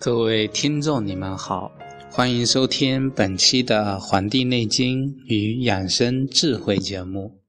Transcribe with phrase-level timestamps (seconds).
[0.00, 1.72] 各位听众，你们好，
[2.08, 7.40] 欢迎收听本期的《黄帝内经与养生智慧》节目。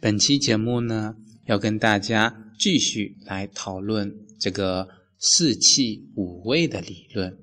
[0.00, 1.14] 本期节目呢，
[1.46, 7.38] 要跟大家继续来讨论这个四气五味的理论。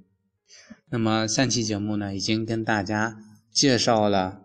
[0.90, 3.16] 那么上期节目呢，已经跟大家
[3.54, 4.42] 介绍了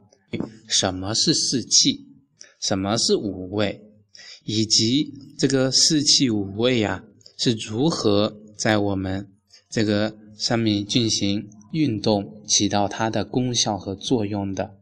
[0.68, 2.06] 什么是四气，
[2.60, 3.82] 什么是五味，
[4.44, 7.02] 以及这个四气五味呀
[7.36, 9.31] 是如何在我们
[9.72, 14.76] 这个上面进行运动，起到它的功效和作用的。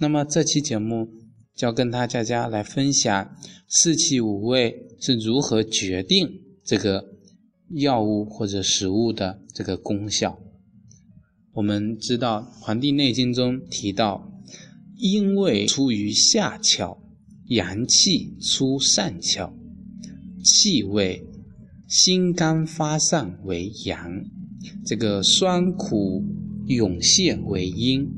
[0.00, 1.08] 那么这期节目
[1.56, 3.36] 就要跟大家来分享
[3.68, 7.04] 四气五味是如何决定这个
[7.70, 10.38] 药物或者食物的这个功效。
[11.54, 14.40] 我们知道《黄帝内经》中提到，
[14.98, 16.96] 阴味出于下窍，
[17.48, 19.52] 阳气出上窍，
[20.44, 21.26] 气味
[21.92, 24.24] 心肝发散为阳，
[24.86, 26.24] 这个酸苦
[26.66, 28.08] 涌现为阴。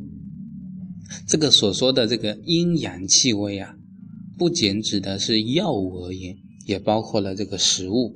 [1.27, 3.75] 这个所说的这个阴阳气味啊，
[4.39, 6.37] 不仅指的是药物而言，
[6.67, 8.15] 也包括了这个食物。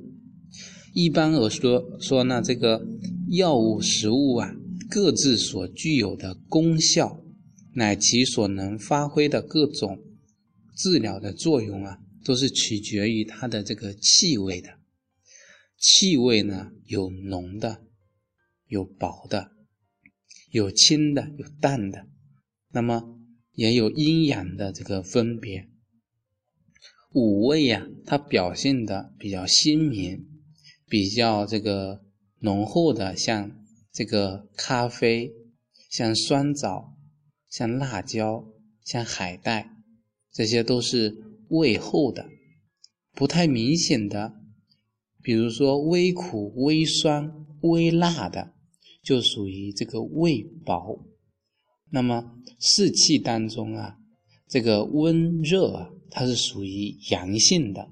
[0.93, 2.87] 一般而说，说呢，这个
[3.31, 4.55] 药物、食物啊。
[4.89, 7.21] 各自所具有的功效，
[7.73, 9.99] 乃其所能发挥的各种
[10.75, 14.78] 治疗的作用啊，都是取决于它的这个气味的。
[15.79, 17.85] 气味呢，有浓的，
[18.67, 19.51] 有薄的，
[20.51, 22.07] 有轻的，有淡的，
[22.71, 23.17] 那么
[23.53, 25.69] 也有阴阳的这个分别。
[27.13, 30.27] 五味呀，它表现的比较鲜明，
[30.87, 32.01] 比较这个
[32.39, 33.57] 浓厚的，像。
[33.91, 35.33] 这个咖啡，
[35.89, 36.95] 像酸枣，
[37.49, 38.45] 像辣椒，
[38.85, 39.71] 像海带，
[40.31, 41.17] 这些都是
[41.49, 42.29] 味厚的，
[43.13, 44.38] 不太明显的。
[45.29, 48.51] 比如说微苦、微酸、微辣的，
[49.03, 51.05] 就属于这个胃薄。
[51.91, 53.99] 那么四气当中啊，
[54.47, 57.91] 这个温热啊，它是属于阳性的；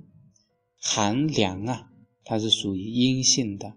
[0.80, 1.92] 寒凉啊，
[2.24, 3.76] 它是属于阴性的。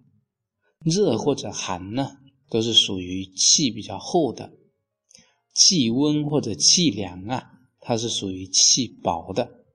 [0.82, 2.12] 热或者寒呢，
[2.48, 4.54] 都是属于气比较厚的；
[5.52, 9.66] 气温或者气凉啊，它是属于气薄的。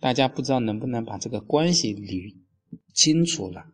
[0.00, 2.34] 大家不知道能不能把这个关系捋
[2.94, 3.64] 清楚了？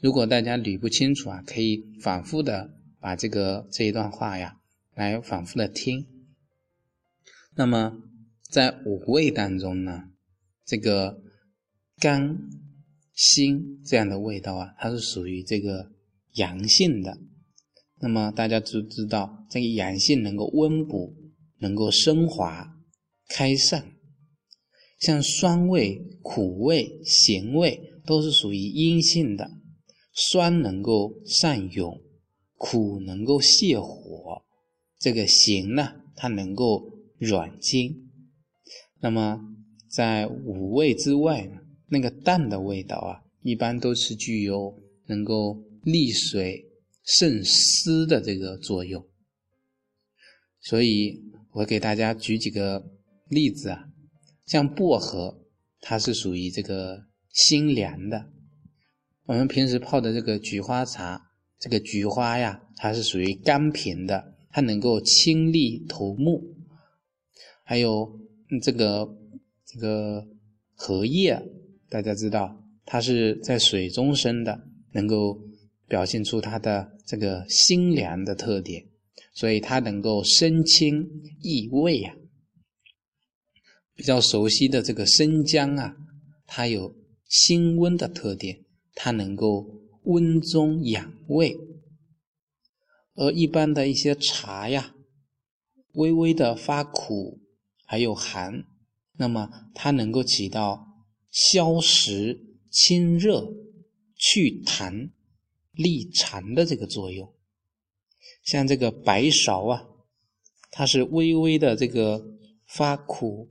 [0.00, 2.70] 如果大家捋不清楚啊，可以反复的
[3.00, 4.56] 把这个这一段话呀，
[4.94, 6.06] 来反复的听。
[7.54, 7.98] 那么
[8.50, 10.04] 在五味当中呢，
[10.64, 11.20] 这个
[11.98, 12.38] 甘。
[13.14, 15.92] 辛这样的味道啊，它是属于这个
[16.32, 17.18] 阳性的。
[18.00, 21.14] 那么大家都知道，这个阳性能够温补，
[21.58, 22.74] 能够升华、
[23.28, 23.92] 开散。
[24.98, 29.50] 像酸味、苦味、咸味都是属于阴性的。
[30.14, 31.98] 酸能够善涌，
[32.58, 34.42] 苦能够泻火，
[34.98, 36.86] 这个咸呢，它能够
[37.18, 38.10] 软筋。
[39.00, 39.40] 那么
[39.88, 41.62] 在五味之外呢？
[41.88, 46.64] 那个淡的味道啊，一般都是具有能够利水
[47.04, 49.06] 渗湿的这个作用。
[50.60, 52.82] 所以我给大家举几个
[53.28, 53.88] 例子啊，
[54.46, 55.42] 像薄荷，
[55.80, 58.30] 它是属于这个心凉的。
[59.24, 61.20] 我们平时泡的这个菊花茶，
[61.58, 66.54] 这个菊花呀，它是属于甘平的，它能够清利头目。
[67.64, 68.20] 还有
[68.62, 69.08] 这个
[69.66, 70.26] 这个
[70.74, 71.42] 荷叶。
[71.88, 75.38] 大家知道，它是在水中生的，能够
[75.86, 78.86] 表现出它的这个心凉的特点，
[79.34, 81.06] 所以它能够生清
[81.42, 82.16] 益胃呀。
[83.94, 85.94] 比较熟悉的这个生姜啊，
[86.46, 86.96] 它有
[87.32, 88.62] 辛温的特点，
[88.94, 89.66] 它能够
[90.04, 91.58] 温中养胃。
[93.14, 94.94] 而一般的一些茶呀，
[95.94, 97.40] 微微的发苦，
[97.86, 98.64] 还有寒，
[99.14, 100.90] 那么它能够起到。
[101.34, 103.40] 消食、清热、
[104.18, 105.12] 祛痰、
[105.72, 107.34] 利肠的这个作用，
[108.44, 109.88] 像这个白芍啊，
[110.70, 112.22] 它是微微的这个
[112.66, 113.48] 发苦、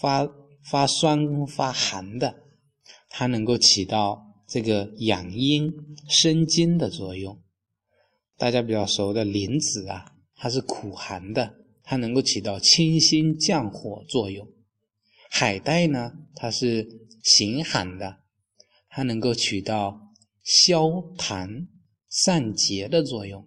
[0.00, 0.24] 发
[0.62, 2.44] 发酸、发寒的，
[3.20, 5.70] 它能够起到这个养阴
[6.08, 7.38] 生津的作用。
[8.38, 14.48] 大家比较熟的莲子啊，它是苦寒的，它能够起到清心降火作用。
[15.28, 16.88] 海带呢，它是
[17.22, 18.20] 辛寒的，
[18.88, 20.00] 它能够起到
[20.42, 20.84] 消
[21.18, 21.66] 痰
[22.08, 23.46] 散结的作用。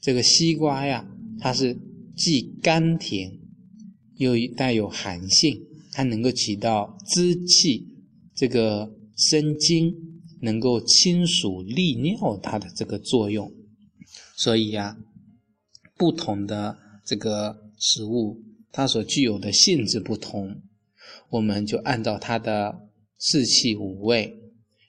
[0.00, 1.78] 这个西瓜呀，它是
[2.16, 3.38] 既甘甜
[4.16, 7.93] 又带有寒性，它能够起到滋气、
[8.34, 9.94] 这个生津，
[10.40, 13.52] 能够清暑利尿它的这个作用。
[14.36, 14.96] 所以呀，
[15.96, 18.42] 不同的这个食物，
[18.72, 20.62] 它所具有的性质不同，
[21.30, 22.88] 我们就按照它的
[23.18, 24.36] 四气五味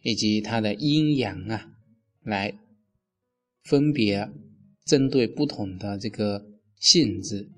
[0.03, 1.71] 以及它的阴阳啊，
[2.23, 2.57] 来
[3.63, 4.29] 分别
[4.85, 6.45] 针对不同的这个
[6.79, 7.49] 性质，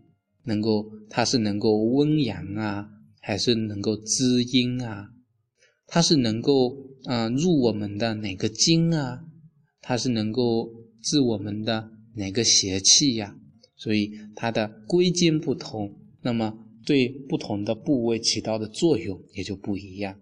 [0.44, 2.90] 能够它是能够温阳啊，
[3.22, 5.12] 还是能够滋阴啊？
[5.88, 9.24] 它是能够啊入我们的哪个经啊？
[9.82, 10.70] 它是能够
[11.02, 13.36] 治我们的哪个邪气呀？
[13.78, 20.20] 所以它的归经不同，那么对不同的部位起到的作用也就不一样。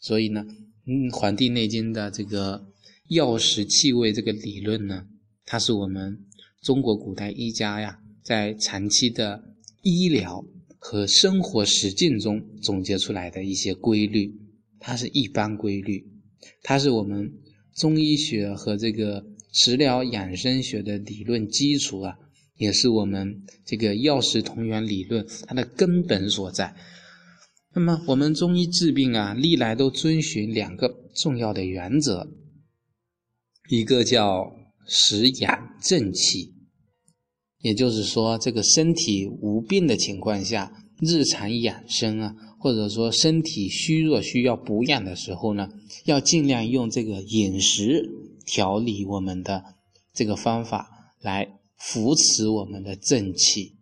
[0.00, 0.44] 所以呢，
[0.86, 2.66] 嗯，《黄帝内经》的这个
[3.08, 5.06] 药食气味这个理论呢，
[5.44, 6.18] 它是我们
[6.62, 9.44] 中国古代医家呀在长期的
[9.82, 10.44] 医疗
[10.78, 14.34] 和生活实践中总结出来的一些规律。
[14.80, 16.06] 它是一般规律，
[16.62, 17.32] 它是我们
[17.74, 22.16] 中医学和这个食疗养生学的理论基础啊，
[22.56, 26.74] 也是我们这个药食同源理论它的根本所在。
[27.74, 32.28] 那么，我们中医治病啊，历来都遵循两个重要的原则，
[33.70, 36.54] 一个叫食养正气，
[37.60, 42.34] 也就是说，这个身体无病的情况下，日常养生啊。
[42.60, 45.68] 或者说身体虚弱需要补养的时候呢，
[46.04, 48.10] 要尽量用这个饮食
[48.44, 49.64] 调理我们的
[50.12, 53.76] 这个方法来扶持我们的正气。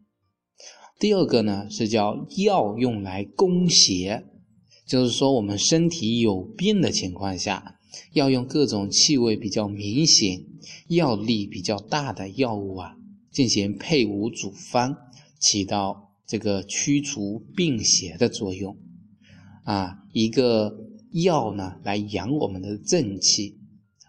[0.99, 4.25] 第二个呢是叫药用来攻邪，
[4.87, 7.79] 就是说我们身体有病的情况下，
[8.13, 10.45] 要用各种气味比较明显、
[10.89, 12.97] 药力比较大的药物啊，
[13.31, 14.97] 进行配伍组方，
[15.41, 16.03] 起到。
[16.27, 18.77] 这个驱除病邪的作用，
[19.63, 20.77] 啊，一个
[21.13, 23.57] 药呢来养我们的正气，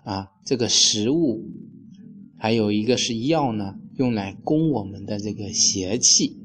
[0.04, 1.46] 啊，这个食物，
[2.36, 6.38] 还有一个是药呢，用来攻我们的这个邪气。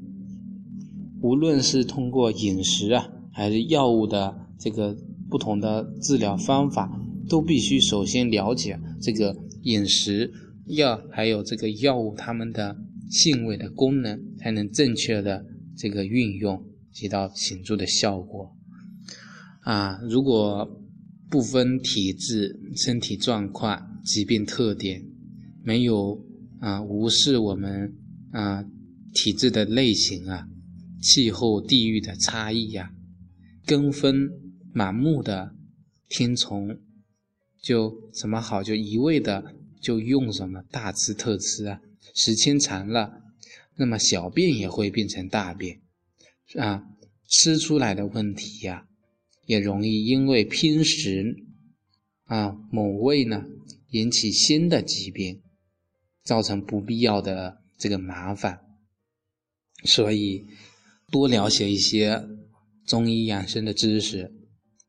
[1.21, 4.95] 无论是通过饮食啊，还是药物的这个
[5.29, 10.31] 不同的治疗方法，都必须首先了解这个饮食、
[10.67, 12.77] 药还有这个药物它们的
[13.09, 15.47] 性味的功能，才能正确的。
[15.75, 18.55] 这个运用起到显著的效果
[19.61, 19.99] 啊！
[20.09, 20.81] 如果
[21.29, 25.03] 不分体质、身体状况、疾病特点，
[25.63, 26.23] 没有
[26.59, 27.93] 啊无视我们
[28.31, 28.63] 啊
[29.13, 30.47] 体质的类型啊、
[31.01, 32.93] 气候、地域的差异呀，
[33.65, 34.29] 跟风
[34.75, 35.55] 盲目的
[36.07, 36.77] 听从，
[37.61, 41.81] 就什么好就一味的就用什么大吃特吃啊，
[42.13, 43.22] 时间长了。
[43.75, 45.81] 那么小便也会变成大便，
[46.57, 46.83] 啊，
[47.27, 48.87] 吃出来的问题呀，
[49.45, 51.35] 也容易因为偏食，
[52.25, 53.43] 啊，某味呢，
[53.89, 55.41] 引起新的疾病，
[56.23, 58.61] 造成不必要的这个麻烦。
[59.85, 60.45] 所以，
[61.11, 62.23] 多了解一些
[62.85, 64.31] 中医养生的知识，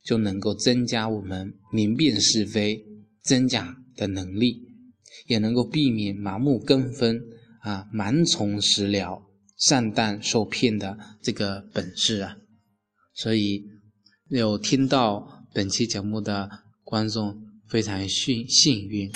[0.03, 2.85] 就能够增加我们明辨是非、
[3.23, 4.63] 真假的能力，
[5.27, 7.21] 也能够避免盲目跟风。
[7.65, 12.37] 啊，盲从食疗、上当受骗的这个本事啊，
[13.15, 13.65] 所以
[14.29, 16.51] 有听到本期节目的
[16.83, 19.11] 观众非常幸幸运。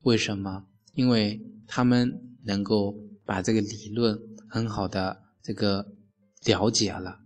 [0.00, 0.64] 为什么？
[0.94, 2.10] 因为他们
[2.44, 5.86] 能够把这个理论很好的这个
[6.46, 7.20] 了解了。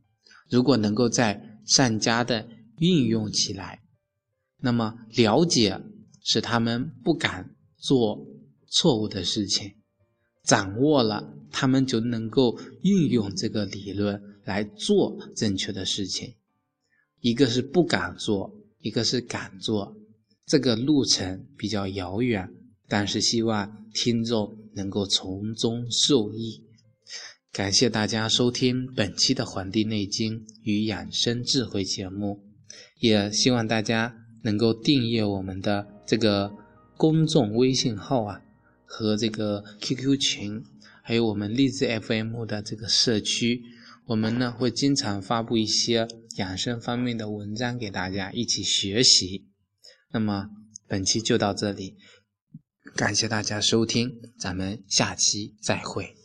[0.51, 3.85] 如果能够在善加的运用起来，
[4.59, 5.81] 那么了解
[6.25, 8.27] 使他们不敢做
[8.67, 9.77] 错误的事情。
[10.45, 16.35] 掌握了，他们就能够运用这个理论来做正确的事情。
[17.21, 19.97] 一个是不敢做，一个是敢做，
[20.47, 22.49] 这个路程比较遥远，
[22.87, 26.63] 但是希望听众能够从中受益。
[27.51, 32.43] 感谢大家收听本期的《黄帝内经与养生智慧》节目，
[32.99, 36.53] 也希望大家能够订阅我们的这个
[36.99, 38.43] 公众微信号啊。
[38.85, 40.65] 和这个 QQ 群，
[41.03, 43.63] 还有我们励志 FM 的这个社区，
[44.07, 49.47] 我们呢会经常发布一些养生方面的文章给大家一起学习。
[50.13, 50.49] 那么
[50.87, 51.97] 本期就到这里，
[52.95, 56.24] 感谢大家收听，咱们下期再会。